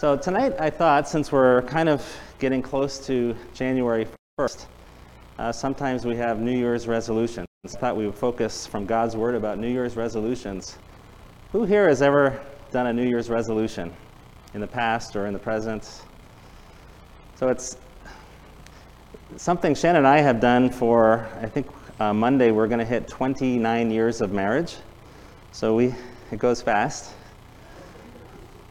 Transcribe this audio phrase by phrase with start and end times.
[0.00, 2.02] So tonight, I thought, since we're kind of
[2.38, 4.06] getting close to January
[4.38, 4.64] 1st,
[5.38, 7.46] uh, sometimes we have New Year's resolutions.
[7.66, 10.78] I thought we would focus from God's Word about New Year's resolutions.
[11.52, 12.40] Who here has ever
[12.70, 13.92] done a New Year's resolution
[14.54, 16.00] in the past or in the present?
[17.34, 17.76] So it's
[19.36, 21.66] something Shannon and I have done for, I think
[21.98, 24.76] uh, Monday, we're going to hit 29 years of marriage.
[25.52, 25.94] So we,
[26.30, 27.12] it goes fast.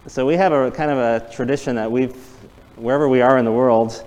[0.09, 2.15] So we have a kind of a tradition that we've,
[2.77, 4.03] wherever we are in the world,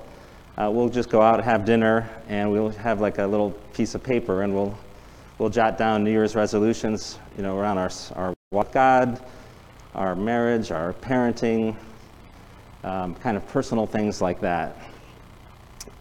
[0.56, 4.02] uh, we'll just go out, have dinner, and we'll have like a little piece of
[4.02, 4.76] paper, and we'll
[5.38, 9.24] we'll jot down New Year's resolutions, you know, around our our walk God,
[9.94, 11.76] our marriage, our parenting,
[12.82, 14.76] um, kind of personal things like that.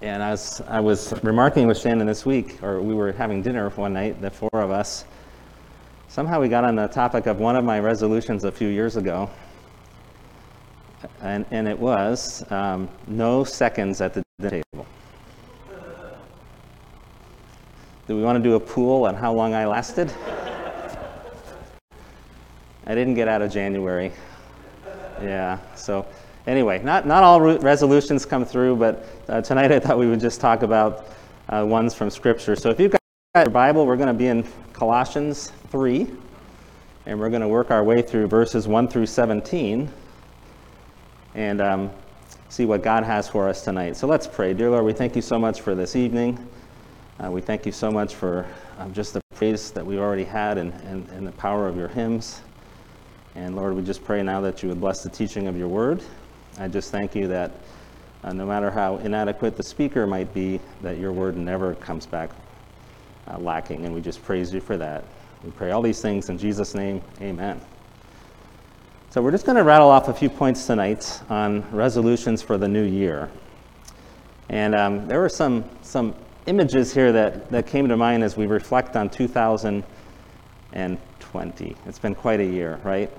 [0.01, 3.93] And as I was remarking with Shannon this week, or we were having dinner one
[3.93, 5.05] night, the four of us,
[6.07, 9.29] somehow we got on the topic of one of my resolutions a few years ago
[11.21, 14.87] and, and it was um, no seconds at the table.
[18.07, 20.11] Do we want to do a pool on how long I lasted?
[22.87, 24.11] I didn't get out of January.
[25.21, 26.05] Yeah, so
[26.47, 30.19] anyway, not, not all re- resolutions come through, but uh, tonight I thought we would
[30.19, 31.07] just talk about
[31.49, 32.55] uh, ones from Scripture.
[32.55, 33.01] So if you've got
[33.35, 36.07] your Bible, we're going to be in Colossians 3,
[37.05, 39.89] and we're going to work our way through verses 1 through 17
[41.35, 41.91] and um,
[42.49, 43.95] see what God has for us tonight.
[43.95, 44.53] So let's pray.
[44.53, 46.47] Dear Lord, we thank you so much for this evening.
[47.23, 50.57] Uh, we thank you so much for um, just the praise that we already had
[50.57, 52.41] and, and, and the power of your hymns.
[53.35, 56.03] And Lord, we just pray now that you would bless the teaching of your word.
[56.59, 57.63] I just thank you that
[58.23, 62.31] uh, no matter how inadequate the speaker might be, that your word never comes back
[63.27, 63.85] uh, lacking.
[63.85, 65.05] And we just praise you for that.
[65.43, 67.01] We pray all these things in Jesus' name.
[67.21, 67.61] Amen.
[69.11, 72.69] So we're just going to rattle off a few points tonight on resolutions for the
[72.69, 73.29] new year.
[74.47, 78.47] And um, there were some, some images here that, that came to mind as we
[78.47, 81.75] reflect on 2020.
[81.85, 83.11] It's been quite a year, right?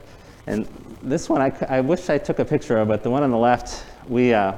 [0.47, 0.67] And
[1.03, 3.37] this one, I, I wish I took a picture of, but the one on the
[3.37, 4.55] left, we, uh,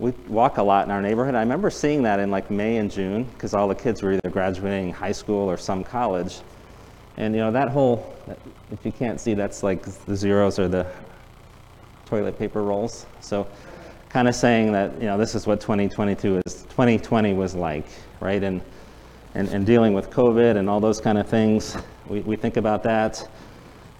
[0.00, 1.36] we walk a lot in our neighborhood.
[1.36, 4.28] I remember seeing that in like May and June because all the kids were either
[4.28, 6.40] graduating high school or some college.
[7.20, 8.16] And you know, that whole,
[8.72, 10.86] if you can't see, that's like the zeros are the
[12.06, 13.04] toilet paper rolls.
[13.20, 13.46] So
[14.08, 17.84] kind of saying that, you know, this is what 2022 is, 2020 was like,
[18.20, 18.42] right?
[18.42, 18.62] And,
[19.34, 21.76] and, and dealing with COVID and all those kind of things.
[22.08, 23.28] We, we think about that.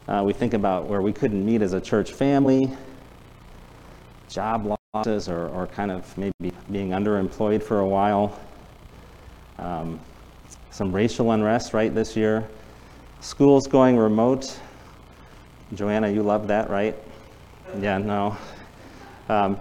[0.09, 2.75] Uh, we think about where we couldn't meet as a church family,
[4.31, 8.41] job losses, or, or kind of maybe being underemployed for a while.
[9.59, 10.01] Um,
[10.71, 12.49] some racial unrest, right, this year.
[13.21, 14.59] Schools going remote.
[15.75, 16.97] Joanna, you love that, right?
[17.79, 18.35] Yeah, no.
[19.29, 19.61] Um,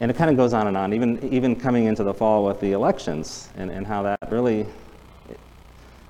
[0.00, 2.58] and it kind of goes on and on, even, even coming into the fall with
[2.60, 4.66] the elections and, and how that really,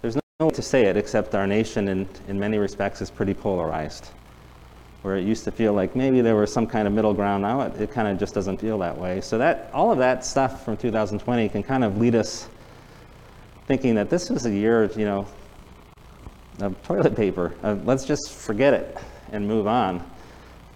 [0.00, 3.34] there's no way to say it except our nation in, in many respects is pretty
[3.34, 4.06] polarized.
[5.02, 7.62] Where it used to feel like maybe there was some kind of middle ground, now
[7.62, 9.20] it, it kind of just doesn't feel that way.
[9.22, 12.48] So that all of that stuff from 2020 can kind of lead us
[13.66, 15.26] thinking that this was a year, you know,
[16.60, 17.54] of toilet paper.
[17.62, 18.96] Uh, let's just forget it
[19.32, 20.04] and move on.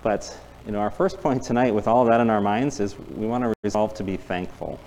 [0.03, 3.27] But you know, our first point tonight, with all that in our minds, is we
[3.27, 4.79] want to resolve to be thankful.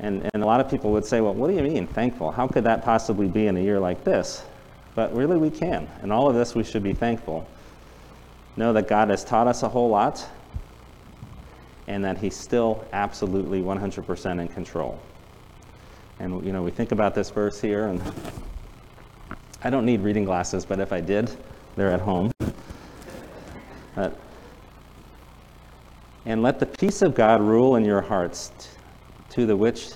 [0.00, 2.32] And, and a lot of people would say, well, what do you mean, thankful?
[2.32, 4.42] How could that possibly be in a year like this?
[4.96, 5.88] But really, we can.
[6.02, 7.46] In all of this, we should be thankful.
[8.56, 10.26] Know that God has taught us a whole lot
[11.86, 15.00] and that He's still absolutely 100% in control.
[16.18, 18.00] And, you know, we think about this verse here, and
[19.64, 21.30] I don't need reading glasses, but if I did,
[21.76, 22.32] they're at home.
[26.24, 28.52] And let the peace of God rule in your hearts,
[29.30, 29.90] to the which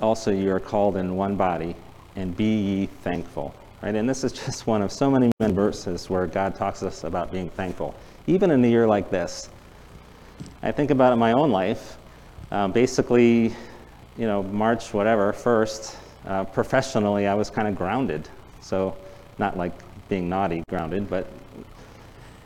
[0.00, 1.74] also you are called in one body,
[2.14, 3.54] and be ye thankful.
[3.82, 3.94] Right?
[3.94, 7.32] And this is just one of so many verses where God talks to us about
[7.32, 7.94] being thankful,
[8.28, 9.50] even in a year like this.
[10.62, 11.96] I think about it in my own life.
[12.52, 13.54] Uh, basically,
[14.16, 15.96] you know, March, whatever, first,
[16.26, 18.28] uh, professionally, I was kind of grounded.
[18.60, 18.96] So
[19.42, 19.72] not like
[20.08, 21.26] being naughty grounded, but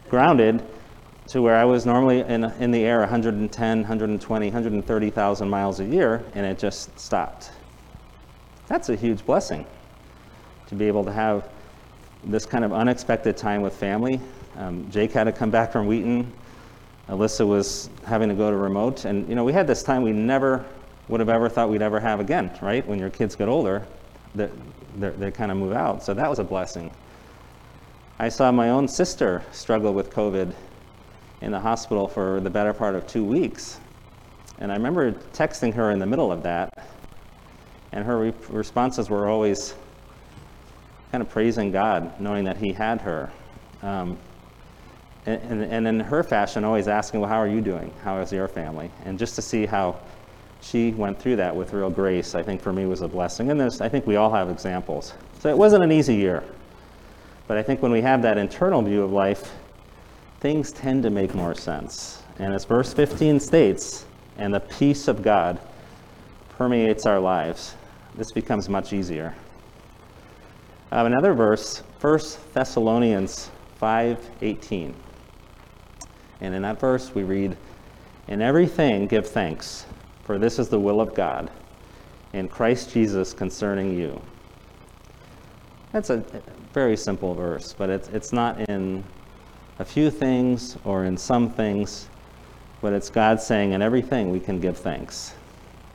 [0.08, 0.62] grounded
[1.28, 6.24] to where I was normally in, in the air 110, 120, 130,000 miles a year,
[6.34, 7.50] and it just stopped.
[8.66, 9.66] That's a huge blessing
[10.68, 11.50] to be able to have
[12.24, 14.18] this kind of unexpected time with family.
[14.56, 16.32] Um, Jake had to come back from Wheaton.
[17.10, 19.04] Alyssa was having to go to remote.
[19.04, 20.64] And, you know, we had this time we never
[21.08, 22.86] would have ever thought we'd ever have again, right?
[22.86, 23.86] When your kids get older,
[24.98, 26.02] they kind of move out.
[26.02, 26.90] So that was a blessing.
[28.18, 30.54] I saw my own sister struggle with COVID
[31.42, 33.78] in the hospital for the better part of two weeks.
[34.58, 36.88] And I remember texting her in the middle of that,
[37.92, 39.74] and her re- responses were always
[41.12, 43.30] kind of praising God, knowing that He had her.
[43.82, 44.16] Um,
[45.26, 47.92] and, and, and, in her fashion, always asking, Well, how are you doing?
[48.02, 48.90] How is your family?
[49.04, 50.00] And just to see how
[50.70, 53.50] she went through that with real grace, I think for me was a blessing.
[53.50, 55.14] And there's, I think we all have examples.
[55.38, 56.42] So it wasn't an easy year.
[57.46, 59.52] But I think when we have that internal view of life,
[60.40, 62.22] things tend to make more sense.
[62.38, 64.06] And as verse 15 states,
[64.38, 65.60] and the peace of God
[66.56, 67.74] permeates our lives,
[68.16, 69.34] this becomes much easier.
[70.90, 74.94] Uh, another verse, 1 Thessalonians 5:18.
[76.40, 77.56] And in that verse we read,
[78.28, 79.86] "In everything give thanks,
[80.26, 81.50] for this is the will of God
[82.34, 84.20] in Christ Jesus concerning you."
[85.92, 86.22] That's a
[86.74, 89.02] very simple verse, but it's, it's not in
[89.78, 92.08] a few things or in some things,
[92.82, 95.32] but it's God saying in everything we can give thanks.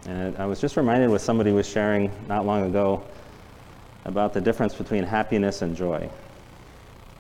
[0.07, 3.04] And I was just reminded what somebody was sharing not long ago
[4.06, 6.10] about the difference between happiness and joy.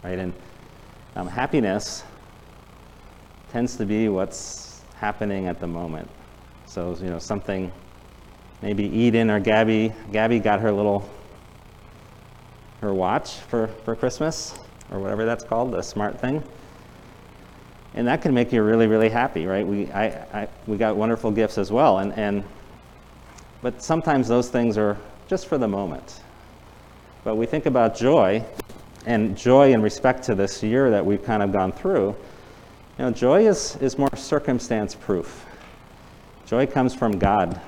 [0.03, 0.17] Right?
[0.17, 0.33] And
[1.15, 2.03] um, happiness
[3.51, 6.09] tends to be what's happening at the moment.
[6.71, 7.69] So, you know, something,
[8.61, 11.03] maybe Eden or Gabby, Gabby got her little,
[12.79, 14.57] her watch for, for Christmas,
[14.89, 16.41] or whatever that's called, the smart thing.
[17.93, 19.67] And that can make you really, really happy, right?
[19.67, 20.05] We, I,
[20.43, 21.97] I, we got wonderful gifts as well.
[21.97, 22.41] And, and,
[23.61, 24.95] but sometimes those things are
[25.27, 26.21] just for the moment.
[27.25, 28.45] But we think about joy,
[29.05, 32.15] and joy in respect to this year that we've kind of gone through.
[32.97, 35.47] You know, joy is, is more circumstance proof.
[36.51, 37.61] Joy comes from God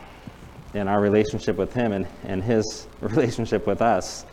[0.74, 4.26] in our relationship with Him and, and His relationship with us.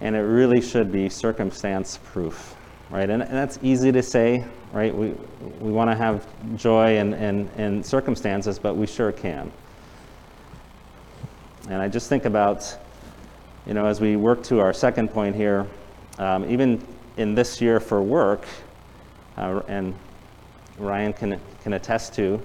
[0.00, 2.56] And it really should be circumstance proof,
[2.90, 3.08] right?
[3.08, 4.92] And, and that's easy to say, right?
[4.92, 5.14] We,
[5.60, 9.52] we want to have joy in, in, in circumstances, but we sure can.
[11.68, 12.76] And I just think about
[13.64, 15.68] you know, as we work to our second point here,
[16.18, 16.84] um, even
[17.16, 18.44] in this year for work,
[19.36, 19.94] uh, and
[20.80, 22.42] Ryan can, can attest to,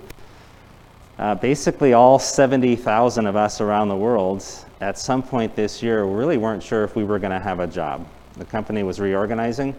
[1.20, 4.44] uh, basically all 70,000 of us around the world
[4.82, 7.68] at some point this year really weren't sure if we were going to have a
[7.68, 8.06] job.
[8.34, 9.76] The company was reorganizing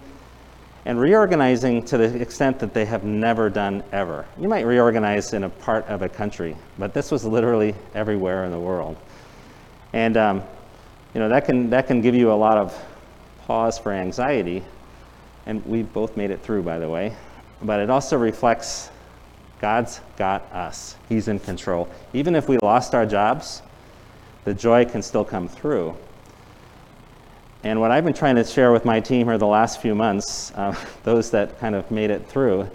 [0.86, 4.24] and reorganizing to the extent that they have never done ever.
[4.38, 8.52] You might reorganize in a part of a country, but this was literally everywhere in
[8.52, 8.96] the world.
[9.92, 10.42] And um,
[11.16, 12.78] you know, that can, that can give you a lot of
[13.46, 14.62] pause for anxiety.
[15.46, 17.16] And we both made it through, by the way.
[17.62, 18.90] But it also reflects
[19.60, 20.96] God's got us.
[21.08, 21.88] He's in control.
[22.12, 23.62] Even if we lost our jobs,
[24.44, 25.96] the joy can still come through.
[27.64, 30.52] And what I've been trying to share with my team here the last few months,
[30.54, 30.74] uh,
[31.04, 32.68] those that kind of made it through,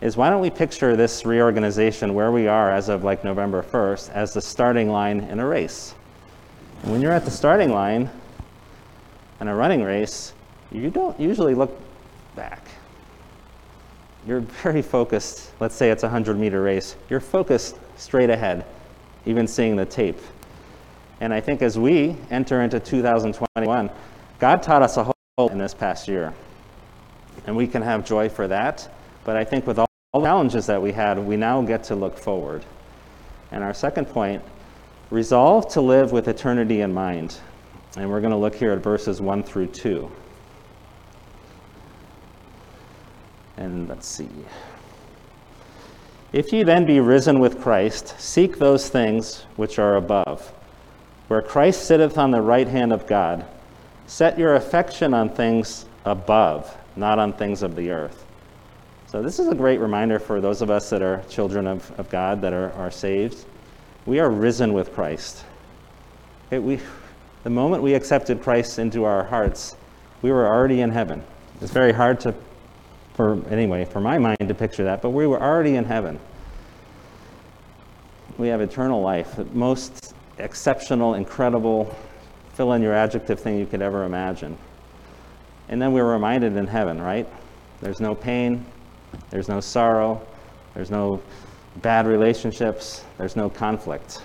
[0.00, 4.10] is why don't we picture this reorganization where we are as of like November 1st
[4.10, 5.94] as the starting line in a race?
[6.82, 8.10] And when you're at the starting line
[9.40, 10.34] in a running race,
[10.70, 11.80] you don't usually look
[12.36, 12.66] back.
[14.26, 15.50] You're very focused.
[15.60, 16.96] Let's say it's a 100 meter race.
[17.10, 18.64] You're focused straight ahead,
[19.26, 20.18] even seeing the tape.
[21.20, 23.90] And I think as we enter into 2021,
[24.38, 26.32] God taught us a whole in this past year.
[27.46, 28.88] And we can have joy for that.
[29.24, 32.18] But I think with all the challenges that we had, we now get to look
[32.18, 32.64] forward.
[33.52, 34.42] And our second point
[35.10, 37.36] Resolve to live with eternity in mind.
[37.96, 40.10] And we're going to look here at verses 1 through 2.
[43.56, 44.28] And let's see.
[46.32, 50.52] If ye then be risen with Christ, seek those things which are above,
[51.28, 53.46] where Christ sitteth on the right hand of God.
[54.06, 58.24] Set your affection on things above, not on things of the earth.
[59.06, 62.10] So, this is a great reminder for those of us that are children of, of
[62.10, 63.44] God, that are, are saved.
[64.06, 65.44] We are risen with Christ.
[66.48, 66.80] Okay, we,
[67.44, 69.76] the moment we accepted Christ into our hearts,
[70.20, 71.22] we were already in heaven.
[71.60, 72.34] It's very hard to,
[73.14, 76.18] for anyway, for my mind to picture that, but we were already in heaven.
[78.36, 81.96] We have eternal life, the most exceptional, incredible,
[82.54, 84.58] fill in your adjective thing you could ever imagine.
[85.68, 87.28] And then we were reminded in heaven, right?
[87.80, 88.66] There's no pain,
[89.30, 90.26] there's no sorrow,
[90.74, 91.22] there's no
[91.76, 94.20] bad relationships, there's no conflict.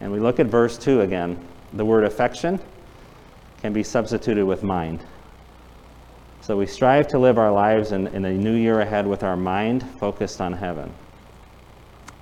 [0.00, 1.38] And we look at verse 2 again.
[1.72, 2.60] The word affection
[3.60, 5.04] can be substituted with mind.
[6.46, 9.36] So we strive to live our lives in, in a new year ahead with our
[9.36, 10.92] mind focused on heaven.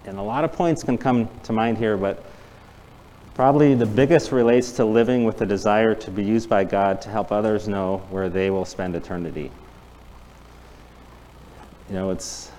[0.06, 2.24] And a lot of points can come to mind here, but
[3.34, 7.10] probably the biggest relates to living with the desire to be used by God to
[7.10, 9.50] help others know where they will spend eternity.
[11.90, 12.50] you know, it's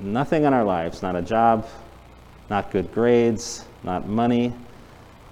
[0.00, 1.66] nothing in our lives, not a job,
[2.50, 4.52] not good grades, not money,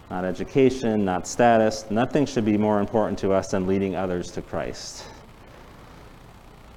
[0.09, 1.85] not education, not status.
[1.90, 5.04] Nothing should be more important to us than leading others to Christ.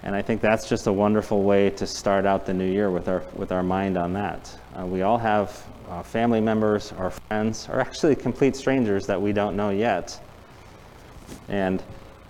[0.05, 3.07] And I think that's just a wonderful way to start out the new year with
[3.07, 4.55] our, with our mind on that.
[4.79, 9.33] Uh, we all have uh, family members or friends, or actually complete strangers that we
[9.33, 10.19] don't know yet.
[11.49, 11.81] And,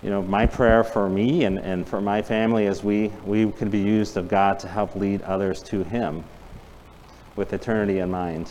[0.02, 3.68] you know, my prayer for me and, and for my family is we, we can
[3.68, 6.24] be used of God to help lead others to Him
[7.36, 8.48] with eternity in mind.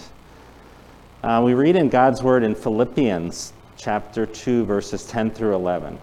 [1.23, 5.97] Uh, we read in God's Word in Philippians chapter 2, verses 10 through 11,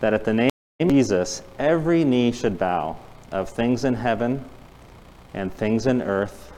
[0.00, 0.50] that at the name
[0.82, 2.98] Jesus, every knee should bow
[3.32, 4.44] of things in heaven
[5.32, 6.52] and things in earth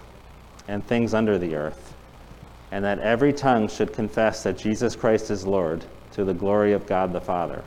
[0.66, 1.94] and things under the earth,
[2.72, 5.84] and that every tongue should confess that Jesus Christ is Lord
[6.14, 7.62] to the glory of God the Father.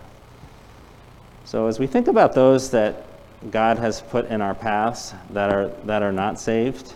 [1.45, 3.05] So, as we think about those that
[3.49, 6.95] God has put in our paths that are, that are not saved,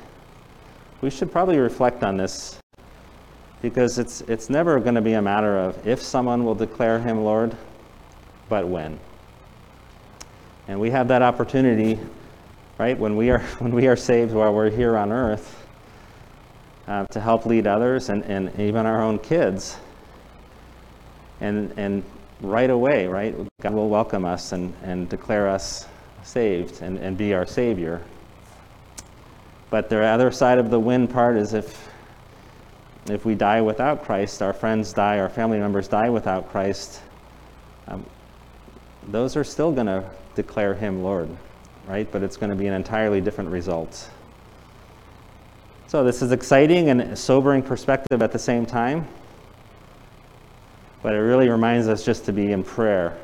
[1.00, 2.60] we should probably reflect on this
[3.62, 7.24] because it's, it's never going to be a matter of if someone will declare him
[7.24, 7.56] Lord,
[8.50, 9.00] but when.
[10.68, 12.00] And we have that opportunity,
[12.78, 15.66] right, when we are, when we are saved while we're here on earth,
[16.88, 19.78] uh, to help lead others and, and even our own kids.
[21.42, 22.04] And, and
[22.42, 25.88] right away, right, God will welcome us and, and declare us
[26.24, 28.02] saved and, and be our Savior.
[29.70, 31.90] But the other side of the win part is if,
[33.10, 37.02] if we die without Christ, our friends die, our family members die without Christ,
[37.88, 38.06] um,
[39.08, 41.30] those are still going to declare him Lord,
[41.88, 42.10] right?
[42.12, 44.10] But it's going to be an entirely different result.
[45.88, 49.08] So, this is exciting and sobering perspective at the same time.
[51.02, 53.16] But it really reminds us just to be in prayer,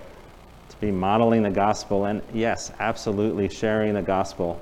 [0.70, 4.62] to be modeling the gospel, and yes, absolutely sharing the gospel.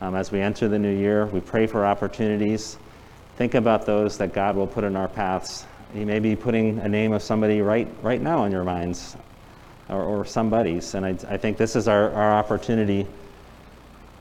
[0.00, 2.78] Um, as we enter the new year, we pray for opportunities.
[3.36, 5.66] Think about those that God will put in our paths.
[5.92, 9.16] He may be putting a name of somebody right, right now in your minds
[9.88, 10.94] or, or somebody's.
[10.94, 13.06] And I, I think this is our, our opportunity,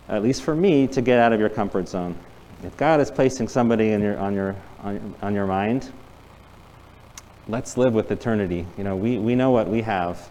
[0.09, 2.15] at least for me, to get out of your comfort zone.
[2.63, 5.91] If God is placing somebody in your, on, your, on, on your mind,
[7.47, 8.65] let's live with eternity.
[8.77, 10.29] You know, we, we know what we have,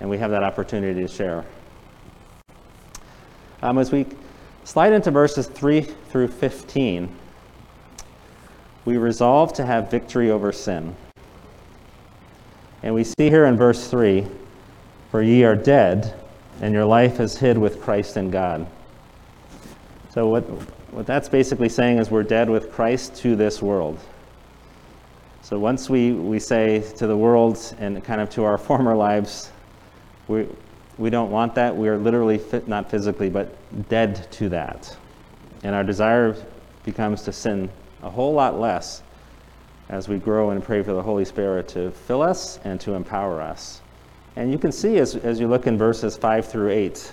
[0.00, 1.44] and we have that opportunity to share.
[3.62, 4.06] Um, as we
[4.64, 7.14] slide into verses 3 through 15,
[8.84, 10.94] we resolve to have victory over sin.
[12.82, 14.26] And we see here in verse 3
[15.14, 16.12] for ye are dead,
[16.60, 18.66] and your life is hid with Christ in God.
[20.10, 20.42] So, what,
[20.90, 23.96] what that's basically saying is we're dead with Christ to this world.
[25.40, 29.52] So, once we, we say to the world and kind of to our former lives,
[30.26, 30.48] we,
[30.98, 33.54] we don't want that, we are literally, fit, not physically, but
[33.88, 34.96] dead to that.
[35.62, 36.34] And our desire
[36.82, 37.70] becomes to sin
[38.02, 39.00] a whole lot less
[39.90, 43.40] as we grow and pray for the Holy Spirit to fill us and to empower
[43.40, 43.80] us.
[44.36, 47.12] And you can see as, as you look in verses 5 through 8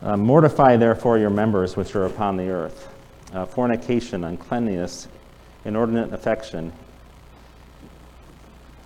[0.00, 2.88] uh, Mortify therefore your members which are upon the earth
[3.32, 5.08] uh, fornication, uncleanness,
[5.64, 6.72] inordinate affection,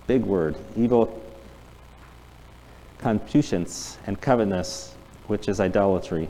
[0.07, 1.21] big word, evil
[2.97, 4.95] concupiscence, and covetousness,
[5.27, 6.27] which is idolatry.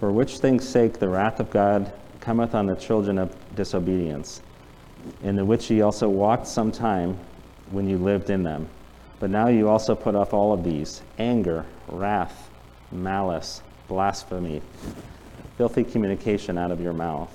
[0.00, 4.42] For which things' sake the wrath of God cometh on the children of disobedience,
[5.22, 7.18] in the which ye also walked some time
[7.70, 8.68] when you lived in them.
[9.20, 12.50] But now you also put off all of these anger, wrath,
[12.90, 14.60] malice, blasphemy,
[15.56, 17.30] filthy communication out of your mouth.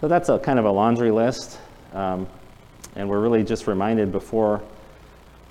[0.00, 1.58] So that's a kind of a laundry list.
[1.92, 2.26] Um,
[2.96, 4.62] and we're really just reminded before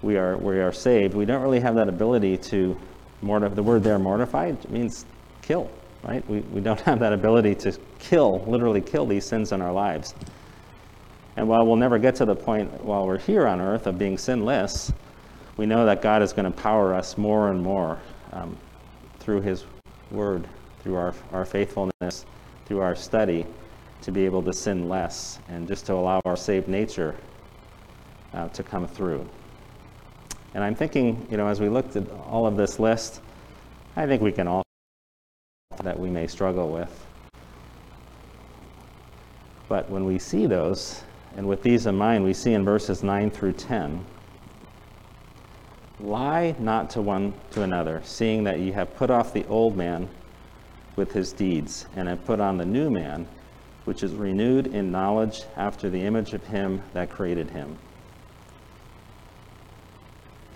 [0.02, 2.78] we are, we are saved, we don't really have that ability to
[3.22, 3.56] mortify.
[3.56, 5.06] The word there, mortified, means
[5.42, 5.70] kill,
[6.04, 6.28] right?
[6.30, 10.14] We, we don't have that ability to kill, literally kill these sins in our lives.
[11.38, 14.18] And while we'll never get to the point while we're here on earth of being
[14.18, 14.92] sinless,
[15.58, 18.00] we know that God is going to power us more and more
[18.34, 18.58] um,
[19.20, 19.66] through His
[20.10, 20.48] Word,
[20.82, 22.26] through our, our faithfulness,
[22.66, 23.46] through our study,
[24.02, 27.16] to be able to sin less and just to allow our saved nature
[28.34, 29.28] uh, to come through.
[30.54, 33.22] And I'm thinking, you know, as we looked at all of this list,
[33.96, 34.64] I think we can all
[35.84, 37.06] that we may struggle with.
[39.70, 41.04] But when we see those,
[41.38, 44.06] and with these in mind, we see in verses 9 through 10
[46.04, 50.10] Lie not to one to another, seeing that ye have put off the old man
[50.96, 53.28] with his deeds, and have put on the new man,
[53.86, 57.78] which is renewed in knowledge after the image of him that created him.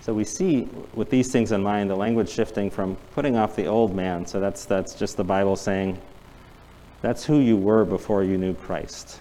[0.01, 3.65] So we see with these things in mind the language shifting from putting off the
[3.65, 4.25] old man.
[4.25, 6.00] So that's that's just the Bible saying
[7.01, 9.20] that's who you were before you knew Christ.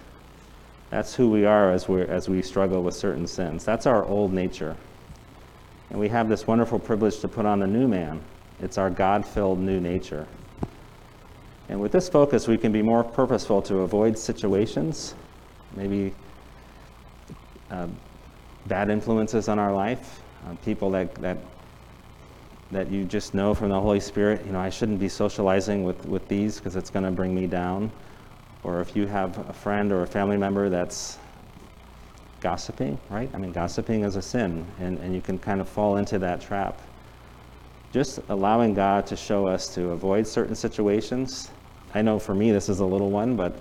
[0.95, 3.65] That's who we are as we as we struggle with certain sins.
[3.65, 4.77] That's our old nature.
[5.91, 8.21] And we have this wonderful privilege to put on the new man.
[8.61, 10.29] It's our God-filled new nature.
[11.69, 15.17] And with this focus, we can be more purposeful to avoid situations,
[15.75, 16.15] maybe
[17.73, 17.89] uh,
[18.67, 21.39] bad influences on our life, uh, people that, that,
[22.71, 26.07] that you just know from the Holy Spirit, you know, I shouldn't be socializing with,
[26.07, 27.91] with these because it's going to bring me down.
[28.65, 31.19] Or if you have a friend or a family member that's
[32.41, 33.31] gossiping, right?
[33.35, 36.41] I mean, gossiping is a sin, and, and you can kind of fall into that
[36.41, 36.81] trap.
[37.93, 41.51] Just allowing God to show us to avoid certain situations.
[41.95, 43.57] I know for me this is a little one, but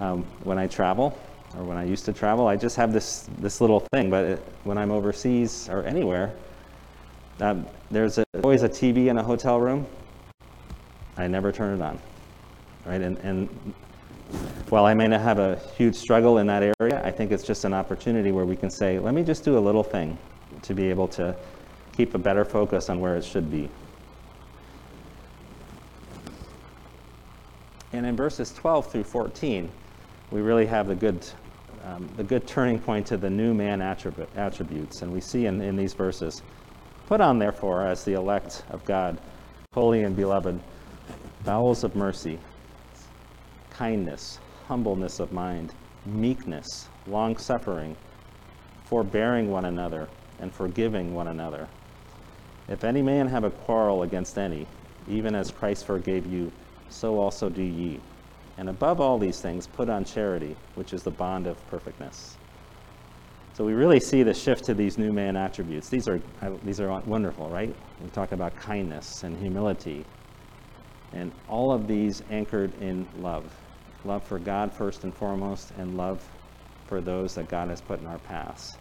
[0.00, 1.18] um, when I travel,
[1.56, 4.10] or when I used to travel, I just have this, this little thing.
[4.10, 6.34] But it, when I'm overseas or anywhere,
[7.40, 9.86] um, there's a, always a TV in a hotel room.
[11.16, 11.98] I never turn it on,
[12.84, 13.00] right?
[13.00, 13.74] And, and
[14.68, 17.64] while I may not have a huge struggle in that area, I think it's just
[17.64, 20.18] an opportunity where we can say, let me just do a little thing
[20.62, 21.36] to be able to
[21.96, 23.68] keep a better focus on where it should be.
[27.92, 29.70] And in verses 12 through 14,
[30.30, 31.26] we really have the good
[31.84, 35.02] um, the good turning point to the new man attribute, attributes.
[35.02, 36.42] And we see in, in these verses
[37.06, 39.18] Put on, therefore, as the elect of God,
[39.74, 40.58] holy and beloved,
[41.44, 42.38] bowels of mercy,
[43.74, 44.38] kindness,
[44.68, 45.74] humbleness of mind,
[46.06, 47.96] meekness, long suffering,
[48.84, 50.08] forbearing one another,
[50.40, 51.68] and forgiving one another.
[52.68, 54.66] If any man have a quarrel against any,
[55.08, 56.50] even as Christ forgave you,
[56.88, 58.00] so also do ye.
[58.56, 62.36] And above all these things, put on charity, which is the bond of perfectness.
[63.54, 65.88] So we really see the shift to these new man attributes.
[65.88, 66.20] These are,
[66.64, 67.74] these are wonderful, right?
[68.02, 70.04] We talk about kindness and humility,
[71.12, 73.44] and all of these anchored in love
[74.04, 76.28] love for God first and foremost, and love
[76.86, 78.76] for those that God has put in our paths.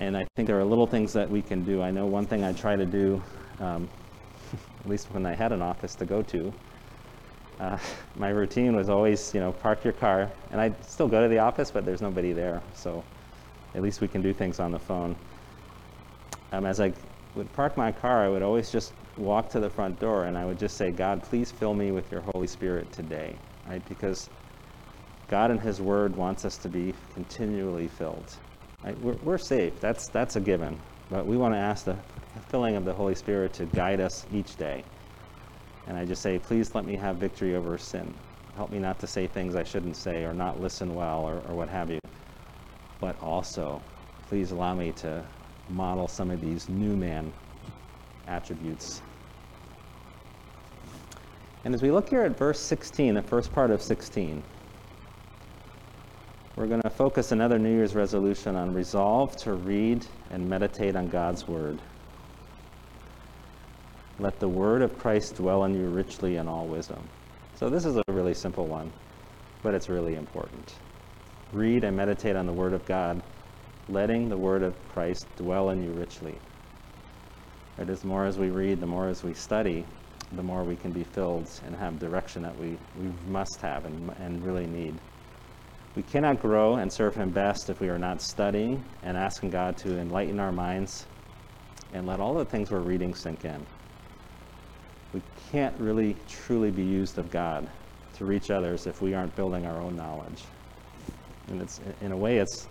[0.00, 1.82] And I think there are little things that we can do.
[1.82, 3.22] I know one thing I try to do,
[3.58, 3.88] um,
[4.80, 6.54] at least when I had an office to go to,
[7.58, 7.78] uh,
[8.14, 11.38] my routine was always, you know, park your car, and I still go to the
[11.38, 13.04] office, but there's nobody there, so
[13.74, 15.16] at least we can do things on the phone.
[16.52, 16.92] Um, as I
[17.34, 20.44] would park my car, I would always just walk to the front door, and I
[20.44, 23.86] would just say, God, please fill me with your Holy Spirit today, right?
[23.88, 24.30] Because
[25.28, 28.36] God and His Word wants us to be continually filled.
[28.84, 28.98] Right?
[29.00, 29.80] We're, we're saved.
[29.80, 31.98] That's that's a given, but we want to ask the
[32.48, 34.84] filling of the Holy Spirit to guide us each day.
[35.86, 38.14] And I just say, please let me have victory over sin.
[38.56, 41.54] Help me not to say things I shouldn't say or not listen well or, or
[41.54, 41.98] what have you.
[43.00, 43.82] But also,
[44.28, 45.24] please allow me to
[45.68, 47.32] model some of these new man
[48.26, 49.00] attributes.
[51.64, 54.42] And as we look here at verse 16, the first part of 16,
[56.56, 61.08] we're going to focus another New Year's resolution on resolve to read and meditate on
[61.08, 61.78] God's Word.
[64.18, 66.98] Let the word of Christ dwell in you richly in all wisdom.
[67.54, 68.92] So, this is a really simple one,
[69.62, 70.74] but it's really important.
[71.52, 73.22] Read and meditate on the word of God,
[73.88, 76.34] letting the word of Christ dwell in you richly.
[77.78, 79.84] It is more as we read, the more as we study,
[80.32, 84.14] the more we can be filled and have direction that we, we must have and,
[84.20, 84.94] and really need.
[85.94, 89.76] We cannot grow and serve Him best if we are not studying and asking God
[89.78, 91.06] to enlighten our minds
[91.92, 93.64] and let all the things we're reading sink in
[95.12, 97.68] we can't really truly be used of God
[98.14, 100.44] to reach others if we aren't building our own knowledge.
[101.48, 102.68] And it's in a way, it's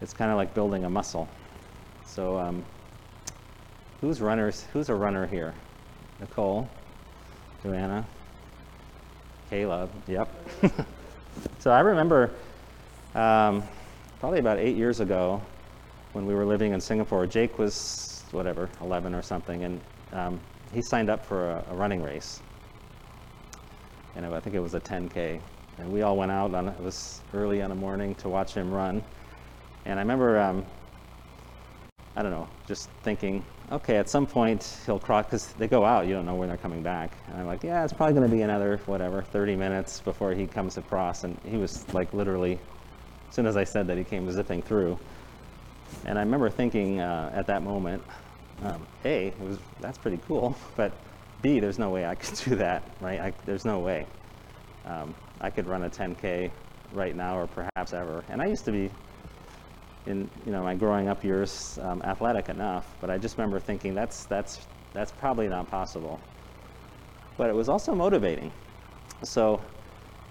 [0.00, 1.28] it's kind of like building a muscle.
[2.04, 2.64] So, um,
[4.00, 4.66] who's runners?
[4.72, 5.54] Who's a runner here?
[6.18, 6.70] Nicole,
[7.62, 8.08] Joanna,
[9.50, 9.90] Caleb.
[10.06, 10.48] Yep.
[11.58, 12.34] so I remember
[13.14, 13.62] um,
[14.18, 15.44] probably about eight years ago
[16.12, 17.26] when we were living in Singapore.
[17.26, 20.40] Jake was whatever, 11 or something, and um,
[20.72, 22.42] he signed up for a, a running race.
[24.14, 25.42] And I think it was a 10K.
[25.78, 28.72] And we all went out on it was early in the morning to watch him
[28.72, 29.04] run.
[29.84, 30.64] And I remember, um,
[32.16, 36.06] I don't know, just thinking, okay, at some point he'll cross, because they go out,
[36.06, 37.12] you don't know when they're coming back.
[37.28, 40.46] And I'm like, yeah, it's probably going to be another, whatever, 30 minutes before he
[40.46, 41.24] comes across.
[41.24, 42.58] And he was like literally,
[43.28, 44.98] as soon as I said that, he came zipping through.
[46.04, 48.02] And I remember thinking uh, at that moment,
[48.62, 50.92] um, A, it was, that's pretty cool, but
[51.42, 53.20] B, there's no way I could do that, right?
[53.20, 54.06] I, there's no way.
[54.84, 56.50] Um, I could run a 10K
[56.92, 58.24] right now or perhaps ever.
[58.28, 58.90] And I used to be
[60.06, 63.94] in you know my growing up years um, athletic enough, but I just remember thinking
[63.94, 66.20] that's that's that's probably not possible.
[67.36, 68.52] But it was also motivating.
[69.22, 69.62] So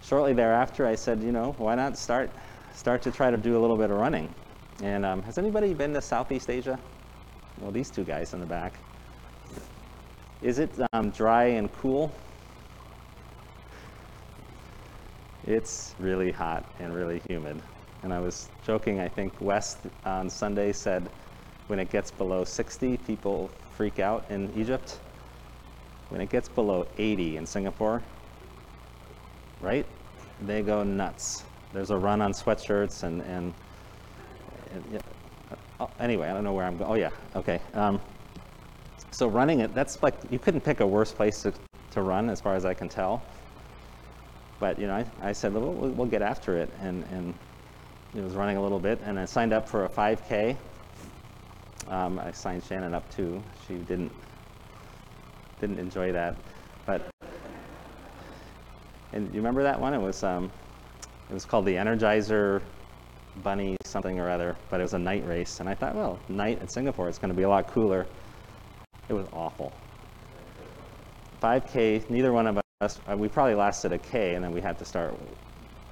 [0.01, 2.31] shortly thereafter, I said, you know, why not start
[2.73, 4.33] start to try to do a little bit of running?
[4.81, 6.79] And um, has anybody been to Southeast Asia?
[7.59, 8.79] Well, these two guys in the back.
[10.41, 12.13] Is it um, dry and cool?
[15.47, 17.61] It's really hot and really humid.
[18.05, 21.09] And I was joking, I think West on Sunday said
[21.65, 24.99] when it gets below 60, people freak out in Egypt.
[26.09, 28.03] When it gets below 80 in Singapore,
[29.59, 29.87] right?
[30.39, 31.45] They go nuts.
[31.73, 33.51] There's a run on sweatshirts and, and,
[34.71, 35.01] and
[35.79, 36.91] oh, anyway, I don't know where I'm going.
[36.91, 37.59] Oh, yeah, okay.
[37.73, 37.99] Um,
[39.13, 41.55] so running it, that's like, you couldn't pick a worse place to,
[41.89, 43.25] to run as far as I can tell.
[44.59, 46.71] But, you know, I, I said, we'll, we'll get after it.
[46.79, 47.33] And, and
[48.15, 48.99] it was running a little bit.
[49.03, 50.55] And I signed up for a 5K.
[51.87, 53.43] Um, I signed Shannon up too.
[53.67, 54.11] She didn't,
[55.59, 56.35] didn't enjoy that.
[56.85, 57.07] But,
[59.11, 59.93] and you remember that one?
[59.93, 60.51] It was, um,
[61.29, 62.61] it was called the Energizer
[63.43, 65.59] Bunny something or other, but it was a night race.
[65.59, 68.05] And I thought, well, night in Singapore, it's going to be a lot cooler.
[69.09, 69.73] It was awful.
[71.41, 74.79] 5K, neither one of us, uh, we probably lasted a K and then we had
[74.79, 75.13] to start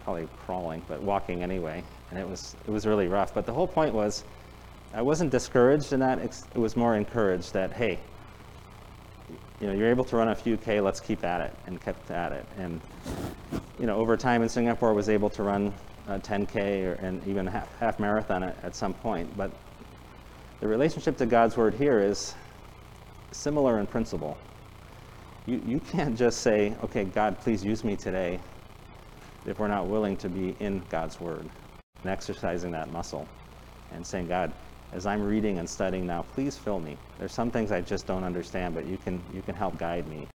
[0.03, 1.83] probably crawling, but walking anyway.
[2.13, 3.33] And it was, it was really rough.
[3.33, 4.23] But the whole point was,
[4.93, 6.19] I wasn't discouraged in that.
[6.19, 7.97] It was more encouraged that, hey,
[9.59, 12.11] you know, you're able to run a few K, let's keep at it, and kept
[12.11, 12.45] at it.
[12.59, 12.79] And,
[13.79, 15.73] you know, over time in Singapore, was able to run
[16.07, 19.35] a 10K or, and even half, half marathon at, at some point.
[19.35, 19.51] But
[20.59, 22.35] the relationship to God's word here is
[23.31, 24.37] similar in principle.
[25.47, 28.39] You, you can't just say, okay, God, please use me today,
[29.47, 31.49] if we're not willing to be in God's Word
[32.03, 33.27] and exercising that muscle
[33.91, 34.53] and saying, God,
[34.91, 36.97] as I'm reading and studying now, please fill me.
[37.17, 40.27] There's some things I just don't understand, but you can, you can help guide me.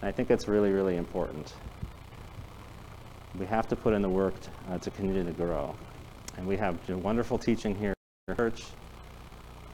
[0.00, 1.54] And I think it's really, really important.
[3.38, 5.74] We have to put in the work to, uh, to continue to grow.
[6.36, 7.94] And we have wonderful teaching here
[8.28, 8.62] at church.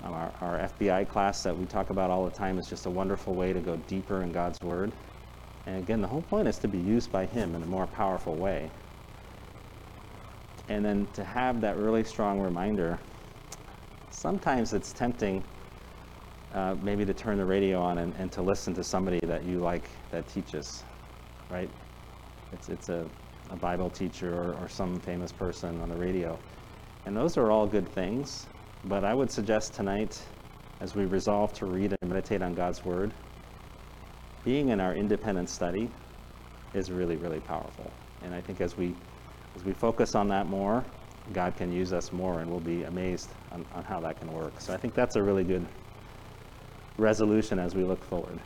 [0.04, 2.90] Um, our, our FBI class that we talk about all the time is just a
[2.90, 4.92] wonderful way to go deeper in God's Word.
[5.66, 8.36] And again, the whole point is to be used by Him in a more powerful
[8.36, 8.70] way.
[10.68, 13.00] And then to have that really strong reminder.
[14.10, 15.42] Sometimes it's tempting
[16.52, 19.60] uh, maybe to turn the radio on and, and to listen to somebody that you
[19.60, 20.84] like that teaches,
[21.50, 21.70] right?
[22.52, 23.06] It's, it's a,
[23.50, 26.38] a Bible teacher or, or some famous person on the radio.
[27.06, 28.48] And those are all good things.
[28.84, 30.22] But I would suggest tonight,
[30.80, 33.14] as we resolve to read and meditate on God's Word,
[34.44, 35.90] being in our independent study
[36.74, 37.92] is really, really powerful.
[38.22, 38.96] And I think as we
[39.58, 40.84] as we focus on that more,
[41.32, 44.52] God can use us more, and we'll be amazed on, on how that can work.
[44.60, 45.66] So I think that's a really good
[46.96, 48.38] resolution as we look forward.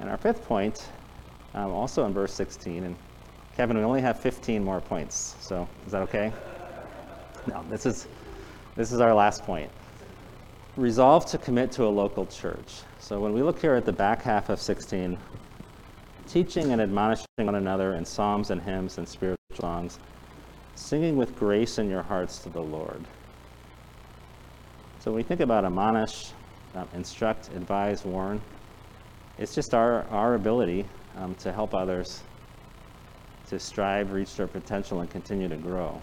[0.00, 0.88] And our fifth point,
[1.54, 2.96] um, also in verse 16, and
[3.56, 5.36] Kevin, we only have 15 more points.
[5.38, 6.32] So is that okay?
[7.48, 8.06] No, this is
[8.76, 9.68] this is our last point.
[10.76, 12.82] Resolve to commit to a local church.
[13.00, 15.18] So when we look here at the back half of 16,
[16.32, 19.98] teaching and admonishing one another in psalms and hymns and spiritual songs,
[20.76, 23.04] singing with grace in your hearts to the Lord.
[25.00, 26.32] So when we think about admonish,
[26.74, 28.40] um, instruct, advise, warn,
[29.36, 30.86] it's just our, our ability
[31.18, 32.22] um, to help others
[33.48, 36.00] to strive, reach their potential, and continue to grow.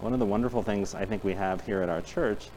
[0.00, 2.50] One of the wonderful things I think we have here at our church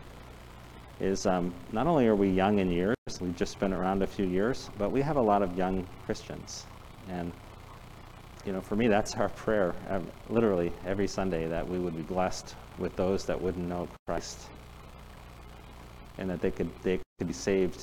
[1.00, 4.26] is um, not only are we young in years, we've just been around a few
[4.26, 6.66] years, but we have a lot of young Christians.
[7.10, 7.34] And,
[8.45, 10.00] you know, for me, that's our prayer, uh,
[10.32, 14.50] literally every Sunday, that we would be blessed with those that wouldn't know Christ
[16.19, 17.82] and that they could, they could be saved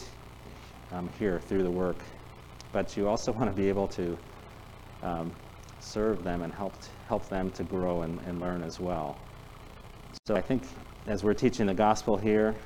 [0.93, 2.05] um, here through the work.
[2.73, 4.19] But you also want to be able to
[5.03, 5.33] um,
[5.81, 6.77] serve them and help,
[7.09, 9.27] help them to grow and, and learn as well.
[10.27, 10.69] So I think
[11.07, 12.61] as we're teaching the gospel here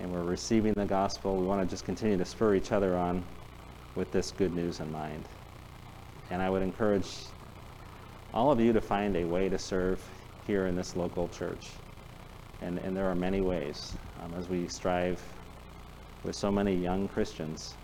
[0.00, 3.24] and we're receiving the gospel, we want to just continue to spur each other on
[3.94, 5.28] with this good news in mind.
[6.30, 7.08] And I would encourage
[8.32, 10.02] all of you to find a way to serve
[10.46, 11.70] here in this local church.
[12.62, 15.22] And, and there are many ways um, as we strive
[16.24, 17.74] with so many young Christians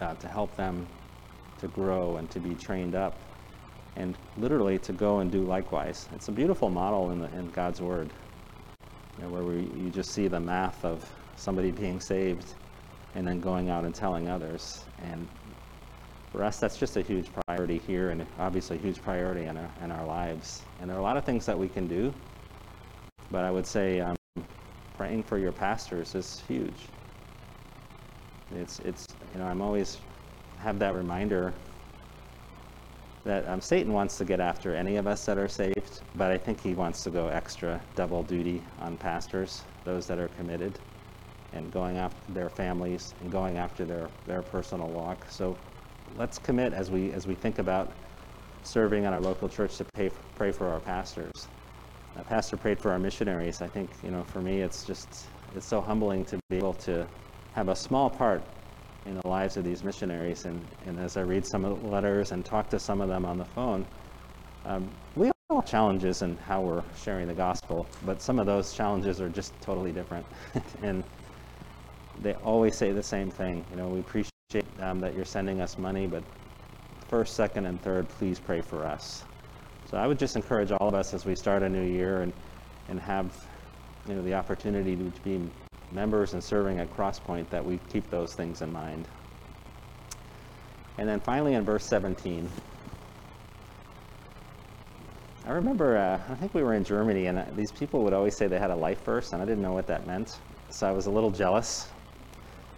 [0.00, 0.86] uh, to help them
[1.58, 3.18] to grow and to be trained up
[3.96, 6.08] and literally to go and do likewise.
[6.14, 8.10] It's a beautiful model in, the, in God's Word,
[9.16, 12.54] you know, where we, you just see the math of somebody being saved
[13.14, 14.84] and then going out and telling others.
[15.02, 15.26] And
[16.32, 19.74] for us, that's just a huge priority here and obviously a huge priority in our,
[19.82, 20.66] in our lives.
[20.78, 22.14] And there are a lot of things that we can do
[23.30, 24.16] But I would say um,
[24.94, 26.90] praying for your pastors is huge.
[28.50, 30.02] It's, it's, you know, I'm always
[30.58, 31.54] have that reminder
[33.24, 36.38] that um, Satan wants to get after any of us that are saved, but I
[36.38, 40.80] think he wants to go extra double duty on pastors, those that are committed,
[41.52, 45.26] and going after their families and going after their, their personal walk.
[45.30, 45.58] So
[46.16, 47.92] let's commit as we as we think about
[48.62, 51.48] serving in our local church to pay, pray for our pastors.
[52.16, 53.62] A pastor prayed for our missionaries.
[53.62, 57.06] I think you know for me it's just it's so humbling to be able to
[57.52, 58.42] have a small part
[59.06, 60.44] in the lives of these missionaries.
[60.44, 63.24] And, and as I read some of the letters and talk to some of them
[63.24, 63.86] on the phone,
[64.64, 68.74] um, we all have challenges in how we're sharing the gospel, but some of those
[68.74, 70.26] challenges are just totally different.
[70.82, 71.02] and
[72.20, 73.64] they always say the same thing.
[73.70, 74.37] You know, we appreciate
[74.80, 76.22] um, that you're sending us money, but
[77.08, 79.24] first, second, and third, please pray for us.
[79.90, 82.32] So I would just encourage all of us as we start a new year and,
[82.88, 83.46] and have
[84.06, 85.38] you know, the opportunity to be
[85.92, 89.06] members and serving at Crosspoint that we keep those things in mind.
[90.96, 92.48] And then finally in verse 17,
[95.46, 98.34] I remember, uh, I think we were in Germany, and uh, these people would always
[98.34, 100.40] say they had a life verse, and I didn't know what that meant.
[100.70, 101.90] So I was a little jealous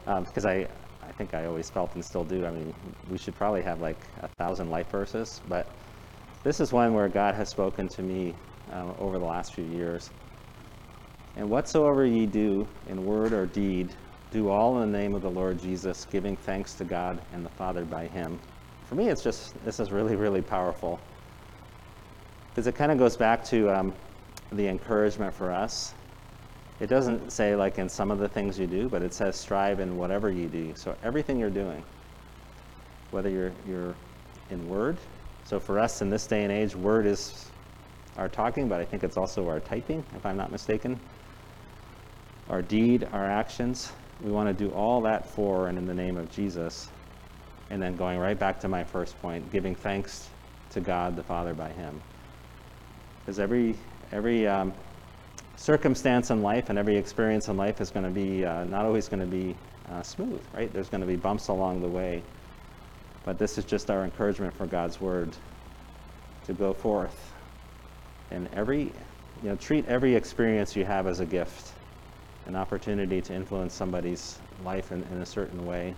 [0.08, 0.68] um, because I, I
[1.20, 2.46] think I always felt and still do.
[2.46, 2.72] I mean,
[3.06, 5.76] we should probably have like a thousand life verses, but
[6.42, 8.34] this is one where God has spoken to me
[8.72, 10.12] uh, over the last few years.
[11.36, 13.94] And whatsoever ye do in word or deed,
[14.30, 17.50] do all in the name of the Lord Jesus, giving thanks to God and the
[17.50, 18.40] Father by him.
[18.86, 20.98] For me, it's just, this is really, really powerful.
[22.48, 23.92] Because it kind of goes back to um,
[24.52, 25.92] the encouragement for us.
[26.80, 29.80] It doesn't say, like, in some of the things you do, but it says, strive
[29.80, 30.74] in whatever you do.
[30.74, 31.84] So everything you're doing,
[33.10, 33.96] whether you're, you're
[34.48, 34.98] in word,
[35.44, 37.50] so for us in this day and age, word is
[38.16, 40.98] our talking, but I think it's also our typing, if I'm not mistaken
[42.50, 43.92] our deed, our actions.
[44.18, 46.90] We want to do all that for and in the name of Jesus.
[47.70, 50.30] And then going right back to my first point, giving thanks
[50.70, 52.02] to God the Father by Him.
[53.20, 53.78] Because every,
[54.10, 54.74] every um,
[55.60, 59.08] circumstance in life and every experience in life is going to be uh, not always
[59.08, 59.54] going to be
[59.90, 60.72] uh, smooth, right?
[60.72, 62.22] There's going to be bumps along the way.
[63.26, 65.36] But this is just our encouragement for God's Word
[66.44, 67.34] to go forth.
[68.30, 68.84] And every,
[69.42, 71.74] you know, treat every experience you have as a gift
[72.46, 75.94] an opportunity to influence somebody's life in, in a certain way,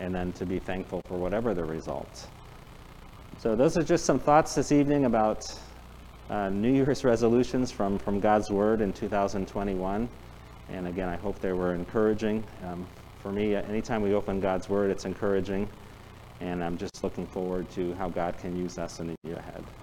[0.00, 2.26] and then to be thankful for whatever the results.
[3.36, 5.44] So, those are just some thoughts this evening about
[6.30, 10.08] uh, New Year's resolutions from, from God's Word in 2021.
[10.68, 12.44] And again, I hope they were encouraging.
[12.62, 15.68] Um, for me, anytime we open God's Word, it's encouraging.
[16.40, 19.74] And I'm just looking forward to how God can use us in the year ahead.